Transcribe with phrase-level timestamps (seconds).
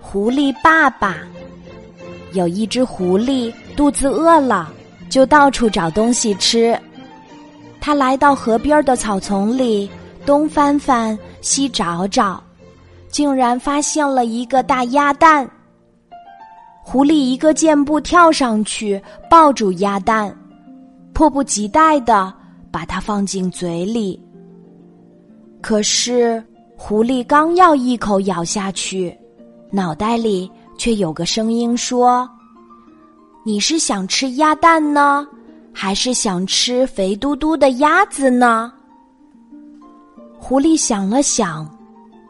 [0.00, 1.18] 狐狸爸爸
[2.32, 4.72] 有一只狐狸，肚子饿了，
[5.08, 6.78] 就到处找东西吃。
[7.80, 9.90] 他来到河边的草丛里，
[10.24, 12.42] 东翻翻，西找找，
[13.08, 15.48] 竟然发现了一个大鸭蛋。
[16.82, 20.36] 狐狸一个箭步跳上去，抱住鸭蛋，
[21.12, 22.32] 迫不及待的
[22.70, 24.20] 把它放进嘴里。
[25.60, 26.42] 可是，
[26.76, 29.16] 狐狸刚要一口咬下去，
[29.70, 32.28] 脑袋里却有个声音说
[33.44, 35.26] ：“你是想吃鸭蛋呢，
[35.72, 38.70] 还是想吃肥嘟嘟的鸭子呢？”
[40.38, 41.68] 狐狸想了想，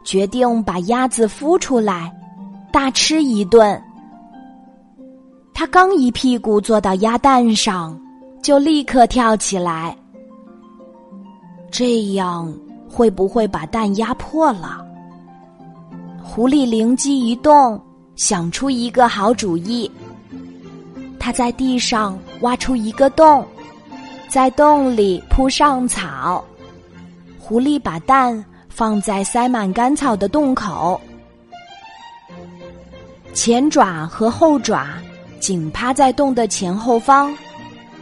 [0.05, 2.11] 决定把鸭子孵出来，
[2.73, 3.83] 大吃一顿。
[5.53, 7.99] 他刚一屁股坐到鸭蛋上，
[8.43, 9.95] 就立刻跳起来。
[11.71, 12.51] 这样
[12.89, 14.85] 会不会把蛋压破了？
[16.23, 17.81] 狐狸灵机一动，
[18.15, 19.91] 想出一个好主意。
[21.19, 23.45] 他在地上挖出一个洞，
[24.29, 26.45] 在洞里铺上草。
[27.39, 31.01] 狐狸把蛋放在塞满干草的洞口，
[33.35, 34.87] 前爪和后爪。
[35.39, 37.33] 紧趴在洞的前后方，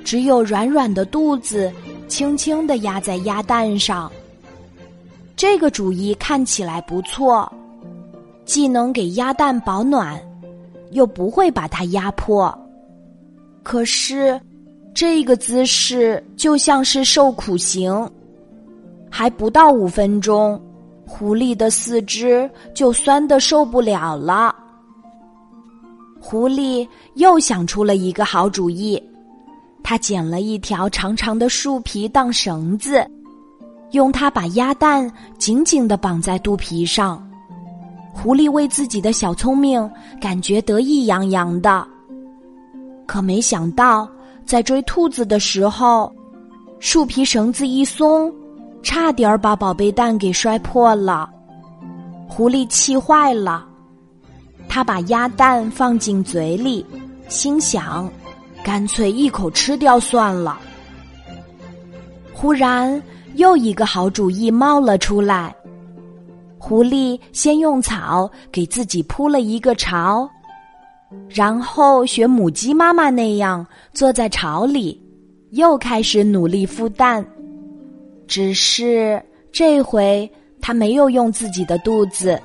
[0.02, 1.70] 只有软软的肚子
[2.08, 4.10] 轻轻的压在鸭蛋上。
[5.36, 7.50] 这个主意看起来不错，
[8.44, 10.20] 既能给鸭蛋保暖，
[10.92, 12.56] 又不会把它压破。
[13.62, 14.40] 可是，
[14.94, 18.08] 这个姿势就像是受苦刑。
[19.10, 20.60] 还不到五分钟，
[21.06, 24.54] 狐狸的四肢就酸的受不了了。
[26.20, 29.02] 狐狸又想出了一个好主意，
[29.82, 33.06] 他捡了一条长长的树皮当绳子，
[33.94, 37.26] 用它把鸭蛋紧紧的绑在肚皮上。
[38.12, 41.84] 狐狸为自己的小聪明感觉得意洋洋的，
[43.06, 44.08] 可没想到
[44.46, 46.12] 在追兔子的时候，
[46.78, 48.32] 树皮绳子一松，
[48.82, 51.28] 差点把宝贝蛋给摔破了。
[52.28, 53.66] 狐狸气坏了。
[54.68, 56.84] 他把鸭蛋放进嘴里，
[57.28, 58.10] 心想
[58.64, 60.58] ：“干脆一口吃掉算了。”
[62.32, 63.00] 忽然，
[63.34, 65.54] 又一个好主意冒了出来。
[66.58, 70.28] 狐狸先用草给自己铺了一个巢，
[71.28, 75.00] 然后学母鸡妈妈那样坐在巢里，
[75.50, 77.24] 又开始努力孵蛋。
[78.26, 80.30] 只是这回，
[80.60, 82.40] 他没有用自己的肚子，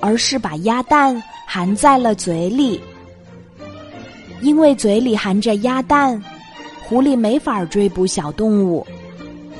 [0.00, 1.22] 而是把鸭蛋。
[1.46, 2.80] 含在了嘴里，
[4.40, 6.20] 因为嘴里含着鸭蛋，
[6.82, 8.84] 狐狸没法追捕小动物，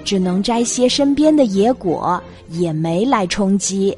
[0.04, 3.96] 只能摘些身边的野果、野莓来充饥。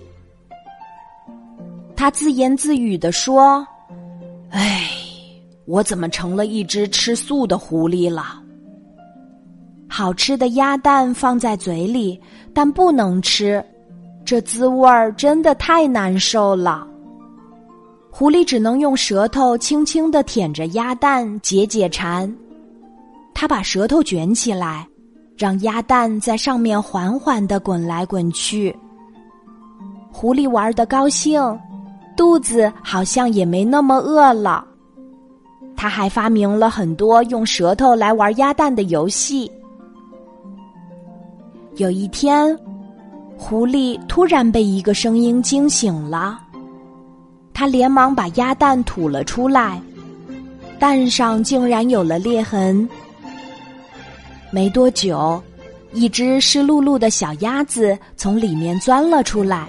[1.95, 3.67] 他自言自语地说
[4.51, 4.89] ：“哎，
[5.65, 8.43] 我怎么成了一只吃素的狐狸了？
[9.89, 12.21] 好吃的鸭蛋放在嘴里，
[12.55, 13.65] 但不能吃，
[14.25, 16.87] 这滋味儿真的太难受了。”
[18.11, 22.35] 狐狸只能用舌头轻轻的舔着鸭蛋解解馋，
[23.35, 24.89] 他把舌头卷起来，
[25.37, 28.75] 让鸭蛋在上面缓缓的滚来滚去。
[30.11, 31.41] 狐狸玩的高兴，
[32.17, 34.65] 肚子好像也没那么饿了。
[35.77, 39.51] 他还发明了很多用舌头来玩鸭蛋的游戏。
[41.77, 42.59] 有一天，
[43.37, 46.39] 狐狸突然被一个声音惊醒了。
[47.53, 49.79] 他连忙把鸭蛋吐了出来，
[50.79, 52.89] 蛋上竟然有了裂痕。
[54.57, 55.39] 没多久，
[55.93, 59.69] 一只湿漉漉的小鸭子从里面钻了出来。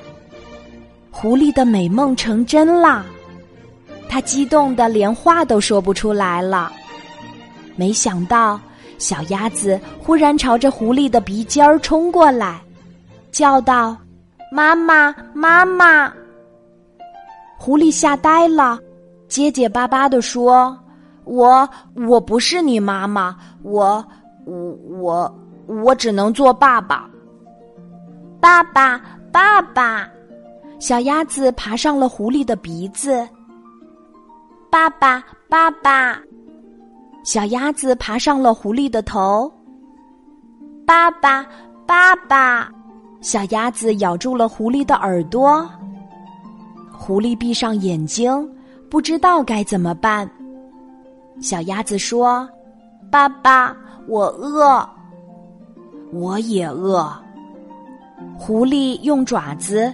[1.11, 3.03] 狐狸的美梦成真啦！
[4.07, 6.71] 他激动的连话都说不出来了。
[7.75, 8.57] 没想到，
[8.97, 12.61] 小鸭子忽然朝着狐狸的鼻尖儿冲过来，
[13.29, 13.93] 叫道
[14.49, 16.09] ：“妈妈，妈妈！”
[17.59, 18.79] 狐狸吓呆了，
[19.27, 20.79] 结结巴巴的说
[21.25, 24.01] ：“我我不是你妈妈，我
[24.47, 27.07] 我我我只能做爸爸。”
[28.39, 29.01] 爸爸，
[29.31, 30.09] 爸爸！
[30.79, 33.27] 小鸭子爬上了狐狸的鼻子。
[34.69, 36.19] 爸爸，爸爸！
[37.23, 39.51] 小鸭子爬上了狐狸的头。
[40.85, 41.45] 爸爸，
[41.85, 42.71] 爸爸！
[43.21, 45.67] 小鸭子咬住了狐狸的耳朵。
[46.93, 48.49] 狐狸闭上眼睛，
[48.89, 50.29] 不知道该怎么办。
[51.41, 52.47] 小鸭子说
[53.11, 53.75] ：“爸爸，
[54.07, 54.87] 我饿，
[56.11, 57.11] 我也饿。”
[58.37, 59.93] 狐狸用爪子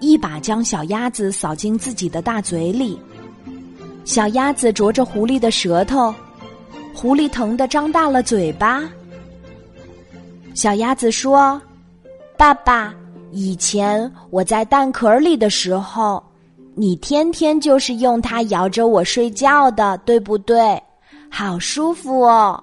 [0.00, 2.98] 一把将小鸭子扫进自己的大嘴里。
[4.04, 6.12] 小鸭子啄着狐狸的舌头，
[6.94, 8.82] 狐狸疼得张大了嘴巴。
[10.54, 11.60] 小鸭子说
[12.36, 12.92] ：“爸爸，
[13.30, 16.20] 以前我在蛋壳里的时候，
[16.74, 20.82] 你天天就是用它摇着我睡觉的，对不对？
[21.30, 22.60] 好舒服哦。”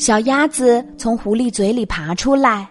[0.00, 2.66] 小鸭子从狐狸嘴里爬出来，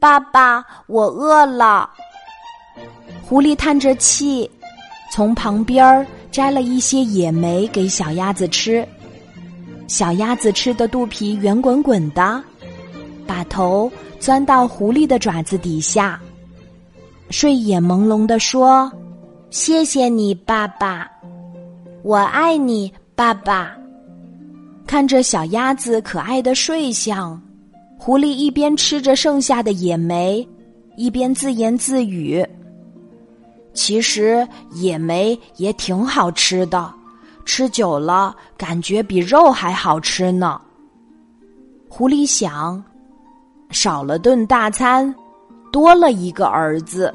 [0.00, 1.88] 爸爸，我饿了。
[3.22, 4.50] 狐狸叹着气，
[5.12, 8.84] 从旁边摘了一些野莓给小鸭子吃。
[9.86, 12.42] 小鸭子吃的肚皮圆滚滚的，
[13.28, 13.88] 把头
[14.18, 16.20] 钻到狐狸的爪子底下，
[17.30, 18.90] 睡眼朦胧的说
[19.50, 21.08] ：“谢谢你，爸爸，
[22.02, 23.72] 我爱你，爸爸。”
[24.90, 27.40] 看着小鸭子可爱的睡相，
[27.96, 30.44] 狐狸一边吃着剩下的野莓，
[30.96, 32.44] 一边自言自语
[33.72, 36.92] ：“其实野莓也挺好吃的，
[37.44, 40.60] 吃久了感觉比肉还好吃呢。”
[41.88, 42.82] 狐狸想
[43.70, 45.14] ：“少了顿大餐，
[45.70, 47.14] 多了一个儿子，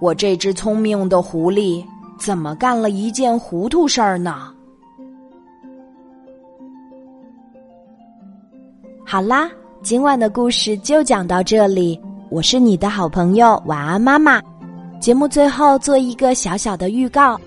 [0.00, 1.84] 我这只聪明的狐狸
[2.20, 4.48] 怎么干了一件糊涂事儿呢？”
[9.06, 9.50] 好啦，
[9.82, 12.00] 今晚的故事就讲到这里。
[12.30, 14.40] 我是你的好朋友晚安妈妈。
[14.98, 17.38] 节目最后做一个小小的预告：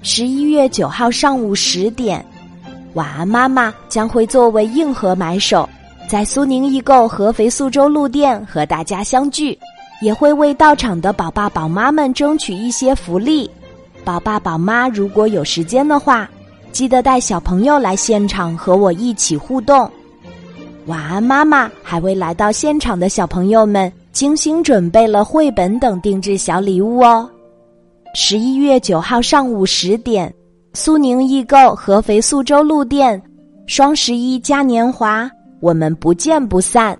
[0.00, 2.24] 十一月九号上午十点，
[2.94, 5.68] 晚安妈妈将会作为硬核买手，
[6.08, 9.56] 在苏宁易购合肥苏州路店和大家相聚，
[10.00, 13.48] 也会为到场的宝爸宝妈们争取一些福利。
[14.04, 16.28] 宝爸宝妈如果有时间的话，
[16.72, 19.88] 记得带小朋友来现场和我一起互动。
[20.86, 27.28] 晚安，妈妈还为来到现场的小朋友们精心准备了绘本等定制小礼物哦。
[28.14, 30.32] 十一月九号上午十点，
[30.74, 33.20] 苏宁易购合肥宿州路店，
[33.66, 36.96] 双十一嘉年华，我们不见不散。